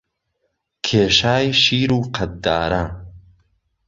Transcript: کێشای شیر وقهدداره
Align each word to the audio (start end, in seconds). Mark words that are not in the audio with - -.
کێشای 0.85 1.47
شیر 1.63 1.89
وقهدداره 1.97 2.83